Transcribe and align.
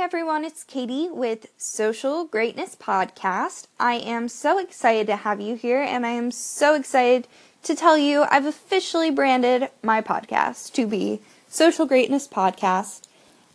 Everyone, 0.00 0.44
it's 0.44 0.62
Katie 0.62 1.08
with 1.10 1.48
Social 1.56 2.24
Greatness 2.24 2.76
Podcast. 2.76 3.66
I 3.80 3.94
am 3.94 4.28
so 4.28 4.56
excited 4.56 5.08
to 5.08 5.16
have 5.16 5.40
you 5.40 5.56
here, 5.56 5.82
and 5.82 6.06
I 6.06 6.10
am 6.10 6.30
so 6.30 6.76
excited 6.76 7.26
to 7.64 7.74
tell 7.74 7.98
you 7.98 8.24
I've 8.30 8.46
officially 8.46 9.10
branded 9.10 9.70
my 9.82 10.00
podcast 10.00 10.72
to 10.74 10.86
be 10.86 11.20
Social 11.48 11.84
Greatness 11.84 12.28
Podcast, 12.28 13.08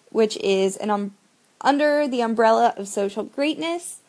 which 0.10 0.36
is 0.38 0.76
an 0.76 0.90
um, 0.90 1.16
under 1.62 2.10
the 2.10 2.22
umbrella 2.22 2.74
of 2.76 2.90
Social 2.90 3.24
Greatness, 3.24 4.02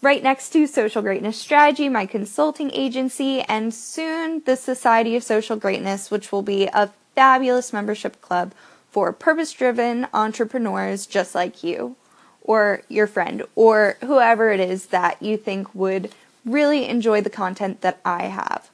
right 0.00 0.22
next 0.22 0.48
to 0.54 0.66
Social 0.66 1.02
Greatness 1.02 1.36
Strategy, 1.38 1.90
my 1.90 2.06
consulting 2.06 2.70
agency, 2.72 3.42
and 3.42 3.74
soon 3.74 4.42
the 4.46 4.56
Society 4.56 5.14
of 5.14 5.22
Social 5.22 5.56
Greatness, 5.56 6.10
which 6.10 6.32
will 6.32 6.42
be 6.42 6.68
a 6.72 6.90
fabulous 7.14 7.70
membership 7.70 8.22
club 8.22 8.54
for 8.98 9.12
purpose 9.12 9.52
driven 9.52 10.08
entrepreneurs 10.12 11.06
just 11.06 11.32
like 11.32 11.62
you 11.62 11.94
or 12.42 12.82
your 12.88 13.06
friend 13.06 13.44
or 13.54 13.96
whoever 14.00 14.50
it 14.50 14.58
is 14.58 14.86
that 14.86 15.22
you 15.22 15.36
think 15.36 15.72
would 15.72 16.12
really 16.44 16.84
enjoy 16.88 17.20
the 17.20 17.30
content 17.30 17.80
that 17.80 18.00
I 18.04 18.24
have 18.24 18.70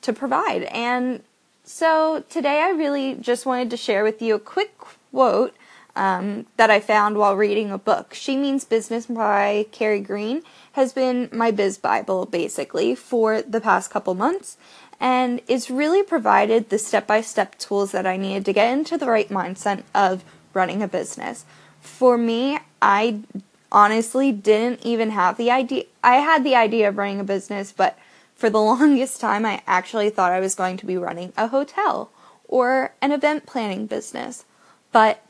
to 0.00 0.12
provide. 0.12 0.64
And 0.64 1.22
so 1.62 2.24
today 2.28 2.60
I 2.60 2.70
really 2.70 3.14
just 3.14 3.46
wanted 3.46 3.70
to 3.70 3.76
share 3.76 4.02
with 4.02 4.20
you 4.20 4.34
a 4.34 4.40
quick 4.40 4.76
quote 4.78 5.54
um, 5.94 6.46
that 6.56 6.68
I 6.68 6.80
found 6.80 7.16
while 7.16 7.36
reading 7.36 7.70
a 7.70 7.78
book. 7.78 8.14
She 8.14 8.36
Means 8.36 8.64
Business 8.64 9.06
by 9.06 9.66
Carrie 9.70 10.00
Green 10.00 10.42
has 10.72 10.92
been 10.92 11.28
my 11.30 11.52
biz 11.52 11.78
Bible 11.78 12.26
basically 12.26 12.96
for 12.96 13.42
the 13.42 13.60
past 13.60 13.92
couple 13.92 14.14
months 14.16 14.56
and 15.02 15.40
it's 15.48 15.68
really 15.68 16.04
provided 16.04 16.70
the 16.70 16.78
step 16.78 17.08
by 17.08 17.20
step 17.20 17.58
tools 17.58 17.90
that 17.90 18.06
I 18.06 18.16
needed 18.16 18.44
to 18.44 18.52
get 18.52 18.72
into 18.72 18.96
the 18.96 19.08
right 19.08 19.28
mindset 19.28 19.82
of 19.92 20.24
running 20.54 20.80
a 20.80 20.86
business. 20.86 21.44
For 21.80 22.16
me, 22.16 22.60
I 22.80 23.18
honestly 23.72 24.30
didn't 24.30 24.86
even 24.86 25.10
have 25.10 25.36
the 25.36 25.50
idea. 25.50 25.84
I 26.04 26.16
had 26.16 26.44
the 26.44 26.54
idea 26.54 26.88
of 26.88 26.96
running 26.96 27.18
a 27.18 27.24
business, 27.24 27.72
but 27.72 27.98
for 28.36 28.48
the 28.48 28.60
longest 28.62 29.20
time, 29.20 29.44
I 29.44 29.62
actually 29.66 30.08
thought 30.08 30.30
I 30.30 30.38
was 30.38 30.54
going 30.54 30.76
to 30.76 30.86
be 30.86 30.96
running 30.96 31.32
a 31.36 31.48
hotel 31.48 32.12
or 32.46 32.94
an 33.02 33.10
event 33.10 33.44
planning 33.44 33.86
business. 33.86 34.44
But 34.92 35.20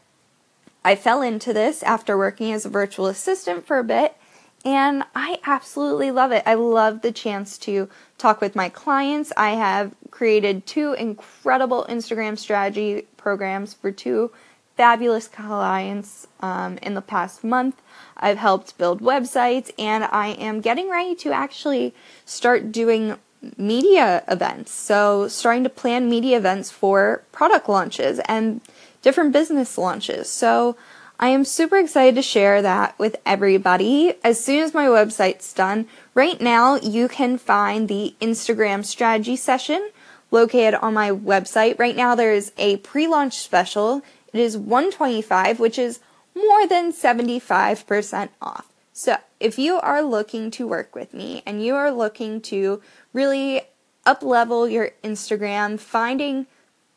I 0.85 0.97
fell 0.97 1.23
into 1.23 1.55
this 1.55 1.83
after 1.83 2.19
working 2.19 2.53
as 2.53 2.67
a 2.67 2.69
virtual 2.69 3.07
assistant 3.07 3.67
for 3.67 3.79
a 3.79 3.85
bit 3.85 4.19
and 4.65 5.05
I 5.15 5.39
absolutely 5.45 6.11
love 6.11 6.33
it. 6.33 6.43
I 6.47 6.55
love 6.55 7.03
the 7.03 7.13
chance 7.13 7.59
to 7.59 7.89
talk 8.19 8.41
with 8.41 8.55
my 8.55 8.69
clients. 8.69 9.33
I 9.37 9.51
have 9.51 9.95
created 10.11 10.67
two 10.67 10.93
incredible 10.93 11.87
Instagram 11.89 12.39
strategy 12.39 13.07
programs 13.17 13.75
for 13.75 13.91
two 13.91 14.31
fabulous 14.77 15.29
clients 15.29 16.27
um, 16.41 16.79
in 16.79 16.95
the 16.95 17.03
past 17.03 17.43
month. 17.45 17.83
I've 18.17 18.39
helped 18.39 18.79
build 18.79 19.01
websites, 19.01 19.71
and 19.79 20.05
I 20.05 20.29
am 20.29 20.61
getting 20.61 20.89
ready 20.89 21.15
to 21.17 21.33
actually 21.33 21.95
start 22.25 22.71
doing 22.71 23.17
media 23.57 24.23
events. 24.29 24.71
So, 24.73 25.27
starting 25.29 25.65
to 25.65 25.71
plan 25.71 26.09
media 26.09 26.37
events 26.37 26.71
for 26.71 27.25
product 27.33 27.69
launches 27.69 28.21
and 28.27 28.61
different 29.03 29.33
business 29.33 29.77
launches. 29.77 30.31
So, 30.31 30.77
I 31.19 31.29
am 31.29 31.45
super 31.45 31.77
excited 31.77 32.17
to 32.17 32.23
share 32.23 32.63
that 32.63 32.99
with 32.99 33.17
everybody 33.25 34.15
as 34.25 34.43
soon 34.45 34.61
as 34.61 34.75
my 34.75 34.87
website's 34.87 35.53
done. 35.53 35.87
Right 36.15 36.41
now, 36.41 36.77
you 36.77 37.09
can 37.09 37.39
find 37.39 37.89
the 37.89 38.15
Instagram 38.21 38.85
strategy 38.85 39.37
session 39.37 39.91
located 40.31 40.75
on 40.75 40.95
my 40.95 41.11
website. 41.11 41.79
Right 41.79 41.97
now, 41.97 42.15
there's 42.15 42.51
a 42.59 42.79
pre 42.79 43.07
launch 43.07 43.35
special. 43.35 44.03
It 44.33 44.41
is 44.41 44.57
125 44.57 45.61
which 45.61 45.79
is 45.79 46.01
more 46.35 46.67
than 46.67 46.93
75% 46.93 48.31
off. 48.41 48.69
So, 48.93 49.17
if 49.39 49.59
you 49.59 49.77
are 49.77 50.03
looking 50.03 50.51
to 50.53 50.67
work 50.67 50.95
with 50.95 51.15
me 51.15 51.43
and 51.47 51.65
you 51.65 51.75
are 51.75 51.91
looking 51.91 52.41
to 52.43 52.83
really 53.13 53.63
up 54.05 54.23
level 54.23 54.69
your 54.69 54.91
Instagram, 55.05 55.79
finding 55.79 56.47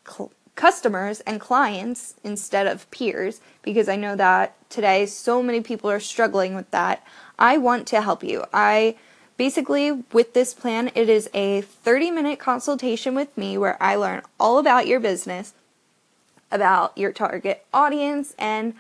cl- 0.08 0.32
customers 0.56 1.20
and 1.22 1.40
clients 1.40 2.16
instead 2.24 2.66
of 2.66 2.90
peers 2.90 3.42
because 3.62 3.90
I 3.90 3.96
know 3.98 4.16
that 4.16 4.56
today 4.70 5.06
so 5.06 5.44
many 5.44 5.62
people 5.62 5.92
are 5.92 6.00
struggling 6.00 6.56
with 6.56 6.70
that. 6.72 7.06
I 7.38 7.58
want 7.58 7.88
to 7.88 8.02
help 8.02 8.24
you. 8.24 8.46
I 8.54 8.96
basically 9.38 9.92
with 9.92 10.34
this 10.34 10.54
plan 10.54 10.92
it 10.96 11.10
is 11.10 11.30
a 11.34 11.62
30 11.62 12.12
minute 12.12 12.40
consultation 12.40 13.16
with 13.16 13.38
me 13.38 13.58
where 13.58 13.82
I 13.84 13.96
learn 13.96 14.22
all 14.40 14.58
about 14.58 14.88
your 14.88 15.02
business, 15.02 15.54
about 16.52 16.98
your 16.98 17.12
target 17.12 17.66
audience 17.74 18.34
and 18.40 18.76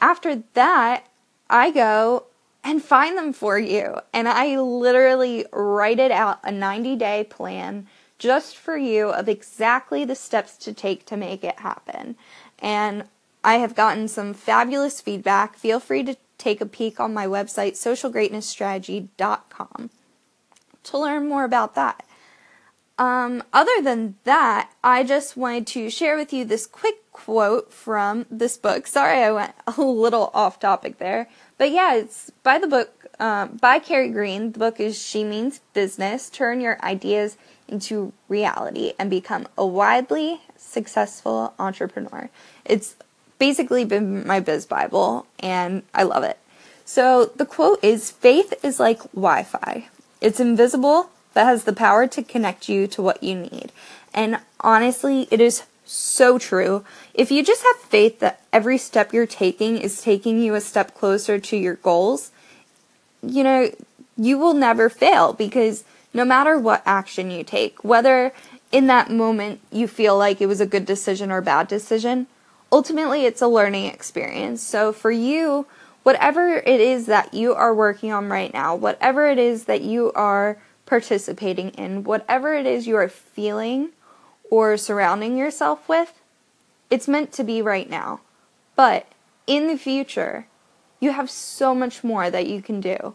after 0.00 0.42
that 0.54 1.04
I 1.50 1.70
go 1.70 2.24
and 2.64 2.82
find 2.82 3.18
them 3.18 3.34
for 3.34 3.58
you 3.58 3.98
and 4.14 4.28
I 4.28 4.58
literally 4.58 5.44
write 5.52 5.98
it 5.98 6.10
out 6.10 6.38
a 6.42 6.50
90 6.50 6.96
day 6.96 7.24
plan 7.24 7.86
just 8.18 8.56
for 8.56 8.76
you 8.76 9.10
of 9.10 9.28
exactly 9.28 10.04
the 10.04 10.14
steps 10.14 10.56
to 10.58 10.72
take 10.72 11.04
to 11.06 11.16
make 11.16 11.42
it 11.44 11.58
happen. 11.60 12.16
And 12.58 13.04
I 13.44 13.54
have 13.56 13.74
gotten 13.74 14.08
some 14.08 14.32
fabulous 14.34 15.00
feedback. 15.00 15.56
Feel 15.56 15.80
free 15.80 16.02
to 16.04 16.16
take 16.36 16.60
a 16.60 16.66
peek 16.66 17.00
on 17.00 17.14
my 17.14 17.26
website, 17.26 17.72
socialgreatnessstrategy.com, 17.72 19.90
to 20.84 20.98
learn 20.98 21.28
more 21.28 21.44
about 21.44 21.74
that. 21.74 22.04
Um, 22.98 23.42
other 23.52 23.82
than 23.82 24.16
that, 24.24 24.72
I 24.82 25.04
just 25.04 25.36
wanted 25.36 25.68
to 25.68 25.88
share 25.88 26.16
with 26.16 26.32
you 26.32 26.44
this 26.44 26.66
quick 26.66 27.12
quote 27.12 27.72
from 27.72 28.26
this 28.30 28.56
book. 28.56 28.88
Sorry, 28.88 29.22
I 29.22 29.30
went 29.30 29.54
a 29.76 29.82
little 29.82 30.32
off 30.34 30.58
topic 30.58 30.98
there. 30.98 31.28
But 31.56 31.70
yeah, 31.70 31.94
it's 31.94 32.30
by 32.42 32.58
the 32.58 32.66
book, 32.66 32.97
uh, 33.20 33.46
by 33.46 33.78
Carrie 33.78 34.10
Green. 34.10 34.52
The 34.52 34.58
book 34.58 34.80
is 34.80 35.00
She 35.00 35.24
Means 35.24 35.60
Business 35.74 36.30
Turn 36.30 36.60
Your 36.60 36.82
Ideas 36.82 37.36
into 37.68 38.12
reality 38.28 38.92
and 38.98 39.10
become 39.10 39.46
a 39.56 39.66
widely 39.66 40.40
successful 40.56 41.54
entrepreneur. 41.58 42.30
It's 42.64 42.96
basically 43.38 43.84
been 43.84 44.26
my 44.26 44.40
biz 44.40 44.66
Bible 44.66 45.26
and 45.38 45.82
I 45.94 46.02
love 46.02 46.24
it. 46.24 46.38
So 46.84 47.26
the 47.26 47.46
quote 47.46 47.82
is 47.84 48.10
faith 48.10 48.54
is 48.64 48.80
like 48.80 49.02
Wi 49.12 49.42
Fi. 49.42 49.88
It's 50.20 50.40
invisible 50.40 51.10
but 51.34 51.44
has 51.44 51.64
the 51.64 51.72
power 51.72 52.06
to 52.06 52.22
connect 52.22 52.68
you 52.68 52.86
to 52.88 53.02
what 53.02 53.22
you 53.22 53.34
need. 53.34 53.70
And 54.14 54.40
honestly, 54.60 55.28
it 55.30 55.40
is 55.40 55.64
so 55.84 56.38
true. 56.38 56.84
If 57.14 57.30
you 57.30 57.44
just 57.44 57.62
have 57.62 57.76
faith 57.76 58.20
that 58.20 58.42
every 58.52 58.78
step 58.78 59.12
you're 59.12 59.26
taking 59.26 59.78
is 59.78 60.02
taking 60.02 60.40
you 60.40 60.54
a 60.54 60.60
step 60.60 60.94
closer 60.94 61.38
to 61.38 61.56
your 61.56 61.76
goals, 61.76 62.30
you 63.22 63.44
know, 63.44 63.70
you 64.16 64.38
will 64.38 64.54
never 64.54 64.88
fail 64.88 65.32
because 65.32 65.84
no 66.12 66.24
matter 66.24 66.58
what 66.58 66.82
action 66.84 67.30
you 67.30 67.44
take, 67.44 67.82
whether 67.84 68.32
in 68.72 68.86
that 68.86 69.10
moment 69.10 69.60
you 69.70 69.88
feel 69.88 70.16
like 70.16 70.40
it 70.40 70.46
was 70.46 70.60
a 70.60 70.66
good 70.66 70.86
decision 70.86 71.30
or 71.30 71.40
bad 71.40 71.68
decision, 71.68 72.26
ultimately 72.70 73.24
it's 73.24 73.42
a 73.42 73.48
learning 73.48 73.86
experience. 73.86 74.62
So 74.62 74.92
for 74.92 75.10
you, 75.10 75.66
whatever 76.02 76.56
it 76.56 76.80
is 76.80 77.06
that 77.06 77.34
you 77.34 77.54
are 77.54 77.74
working 77.74 78.12
on 78.12 78.28
right 78.28 78.52
now, 78.52 78.74
whatever 78.74 79.28
it 79.28 79.38
is 79.38 79.64
that 79.64 79.82
you 79.82 80.12
are 80.12 80.58
participating 80.86 81.70
in, 81.70 82.04
whatever 82.04 82.54
it 82.54 82.66
is 82.66 82.86
you 82.86 82.96
are 82.96 83.08
feeling 83.08 83.90
or 84.50 84.76
surrounding 84.76 85.36
yourself 85.36 85.86
with, 85.88 86.12
it's 86.90 87.08
meant 87.08 87.32
to 87.32 87.44
be 87.44 87.60
right 87.60 87.90
now. 87.90 88.20
But 88.74 89.06
in 89.46 89.66
the 89.66 89.76
future, 89.76 90.46
you 91.00 91.12
have 91.12 91.30
so 91.30 91.74
much 91.74 92.02
more 92.02 92.30
that 92.30 92.46
you 92.46 92.62
can 92.62 92.80
do. 92.80 93.14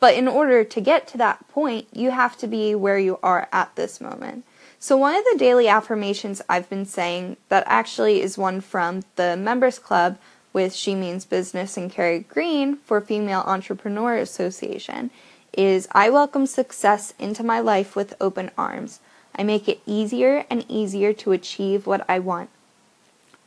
But 0.00 0.14
in 0.14 0.28
order 0.28 0.64
to 0.64 0.80
get 0.80 1.06
to 1.08 1.18
that 1.18 1.48
point, 1.48 1.86
you 1.92 2.10
have 2.10 2.36
to 2.38 2.46
be 2.46 2.74
where 2.74 2.98
you 2.98 3.18
are 3.22 3.48
at 3.52 3.74
this 3.74 4.00
moment. 4.00 4.44
So, 4.78 4.98
one 4.98 5.16
of 5.16 5.24
the 5.24 5.38
daily 5.38 5.66
affirmations 5.66 6.42
I've 6.46 6.68
been 6.68 6.84
saying 6.84 7.38
that 7.48 7.64
actually 7.66 8.20
is 8.20 8.36
one 8.36 8.60
from 8.60 9.02
the 9.16 9.34
Members 9.34 9.78
Club 9.78 10.18
with 10.52 10.74
She 10.74 10.94
Means 10.94 11.24
Business 11.24 11.76
and 11.76 11.90
Carrie 11.90 12.20
Green 12.20 12.76
for 12.76 13.00
Female 13.00 13.44
Entrepreneur 13.46 14.16
Association 14.16 15.10
is 15.52 15.88
I 15.92 16.10
welcome 16.10 16.46
success 16.46 17.14
into 17.18 17.42
my 17.42 17.60
life 17.60 17.96
with 17.96 18.14
open 18.20 18.50
arms. 18.58 19.00
I 19.34 19.42
make 19.42 19.68
it 19.68 19.80
easier 19.86 20.44
and 20.50 20.64
easier 20.68 21.12
to 21.14 21.32
achieve 21.32 21.86
what 21.86 22.04
I 22.08 22.18
want. 22.18 22.50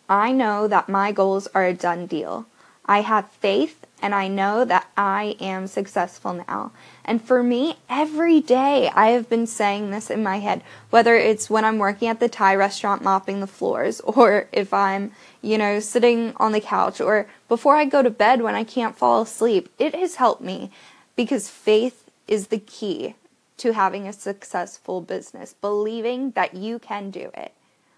I 0.10 0.32
know 0.32 0.68
that 0.68 0.90
my 0.90 1.12
goals 1.12 1.48
are 1.54 1.66
a 1.66 1.74
done 1.74 2.08
deal. 2.08 2.46
I 2.88 3.02
have 3.02 3.30
faith 3.30 3.86
and 4.02 4.14
I 4.14 4.28
know 4.28 4.64
that 4.64 4.90
I 4.96 5.36
am 5.40 5.68
successful 5.68 6.46
now. 6.48 6.72
And 7.04 7.22
for 7.22 7.42
me, 7.42 7.78
every 7.90 8.40
day 8.40 8.90
I 8.90 9.08
have 9.10 9.28
been 9.28 9.48
saying 9.48 9.90
this 9.90 10.12
in 10.12 10.22
my 10.22 10.38
head, 10.38 10.62
whether 10.92 11.16
it's 11.16 11.50
when 11.50 11.66
I'm 11.66 11.80
working 11.80 12.08
at 12.08 12.20
the 12.20 12.30
Thai 12.30 12.56
restaurant 12.56 13.04
mopping 13.04 13.40
the 13.40 13.48
floors, 13.48 14.00
or 14.02 14.48
if 14.52 14.74
I'm, 14.74 15.12
you 15.42 15.58
know, 15.58 15.80
sitting 15.80 16.34
on 16.38 16.52
the 16.52 16.62
couch, 16.62 17.02
or 17.02 17.28
before 17.48 17.76
I 17.76 17.86
go 17.86 18.04
to 18.04 18.10
bed 18.10 18.42
when 18.42 18.56
I 18.56 18.64
can't 18.64 18.98
fall 18.98 19.24
asleep. 19.24 19.70
It 19.80 19.96
has 19.96 20.16
helped 20.16 20.42
me 20.42 20.72
because 21.16 21.50
faith 21.50 22.10
is 22.28 22.48
the 22.48 22.60
key 22.60 23.16
to 23.58 23.74
having 23.74 24.08
a 24.08 24.14
successful 24.14 25.02
business, 25.02 25.56
believing 25.60 26.32
that 26.32 26.54
you 26.54 26.78
can 26.78 27.10
do 27.10 27.32
it. 27.34 27.54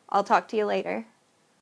I'll 0.07 0.23
talk 0.23 0.47
to 0.49 0.57
you 0.57 0.65
later. 0.65 1.05